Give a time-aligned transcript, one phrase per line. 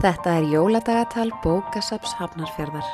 [0.00, 2.86] Þetta er jóladagatal bókasaps Hafnarfjörðar.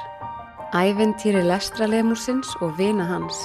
[0.74, 3.36] Æventýri lestralemursins og vina hans.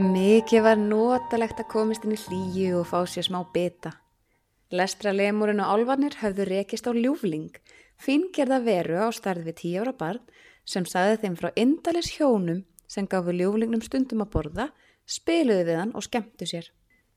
[0.00, 3.92] Mikið var notalegt að komist inn í hlýju og fá sér smá bita.
[4.72, 7.52] Lestralemurinn og álvarnir höfðu rekist á ljúfling,
[8.00, 10.24] fingerða veru á starð við tíu ára barn
[10.64, 14.66] sem saði þeim frá indalis hjónum sem gafu ljúflingnum stundum að borða,
[15.08, 16.70] spiluði við hann og skemmtu sér.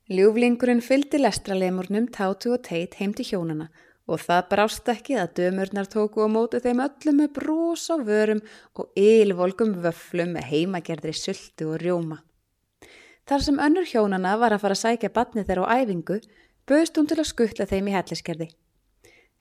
[0.06, 3.70] Ljúflingurinn fylgdi lestralemurnum tátu og teit heim til hjónana
[4.06, 8.42] og það brást ekki að dömurnar tóku á mótu þeim öllum með brós á vörum
[8.78, 12.20] og ylvolgum vöflum með heimagerðri sultu og rjóma.
[13.26, 16.20] Þar sem önnur hjónana var að fara að sækja batni þeirra á æfingu,
[16.70, 18.48] böðst hún til að skuttla þeim í helliskerði.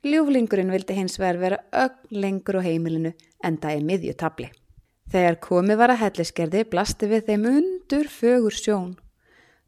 [0.05, 3.13] Ljúflingurinn vildi hins vegar vera ögn lengur á heimilinu
[3.45, 4.49] en það er miðju tabli.
[5.11, 8.93] Þegar komið var að helliskerði blasti við þeim undur fögur sjón.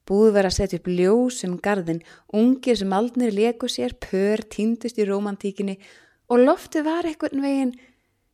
[0.07, 1.99] Búð verið að setja upp ljósum garðin,
[2.33, 5.77] ungir sem aldnir leku sér, pör týndust í romantíkinni
[6.31, 7.75] og lofti var einhvern veginn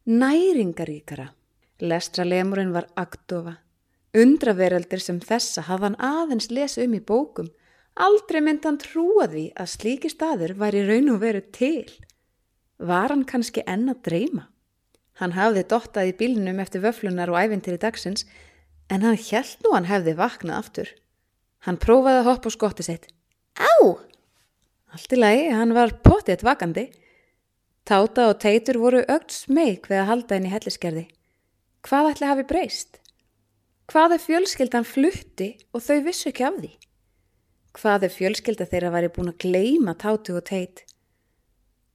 [0.06, 1.32] næringaríkara.
[1.82, 3.58] Lestralemurinn var aktofa.
[4.14, 7.50] Undraveraldir sem þessa hafði hann aðeins lesa um í bókum.
[7.98, 11.90] Aldrei myndi hann trúa því að slíki staður væri raun og veru til.
[12.78, 14.48] Var hann kannski enn að dreyma?
[15.22, 18.26] Hann hafði dottað í bílinum eftir vöflunar og ævintir í dagsins
[18.90, 20.90] en hann held nú hann hefði vaknað aftur.
[21.66, 23.08] Hann prófaði að hoppa á skotti sitt.
[23.58, 23.74] Á!
[24.94, 26.90] Allt í lagi, hann var potið vakandi.
[27.88, 31.06] Táta og teitur voru ögt smeg við að halda henni helliskerði.
[31.84, 33.00] Hvað ætli hafi breyst?
[33.92, 36.72] Hvað er fjölskyldan flutti og þau vissu ekki af því?
[37.74, 40.86] Hvað er fjölskylda þeirra væri búin að gleima tátu og teit?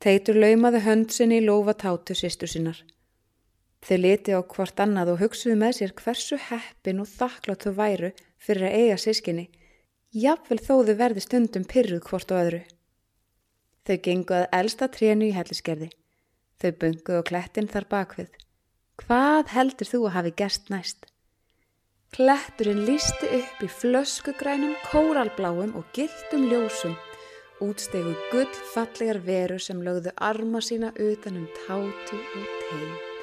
[0.03, 2.83] Teitur laumaði hönd sinni í lofa tátu sýstu sinnar.
[3.85, 8.11] Þau liti á hvort annað og hugsuðu með sér hversu heppin og þakklátt þau væru
[8.43, 9.47] fyrir að eiga sískinni,
[10.11, 12.63] jafnvel þó þau verði stundum pyrruð hvort og öðru.
[13.87, 15.89] Þau genguð elsta trénu í helliskerði.
[16.59, 18.33] Þau bunguð og klettin þar bakvið.
[18.99, 21.07] Hvað heldur þú að hafi gerst næst?
[22.17, 26.97] Kletturinn lísti upp í flöskugrænum, kóralbláum og giltum ljósum,
[27.63, 33.18] útstegu gullfallegar veru sem lögðu arma sína utanum tátu og teig.